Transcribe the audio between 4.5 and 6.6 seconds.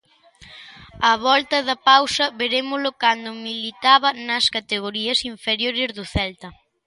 categorías inferiores do Celta.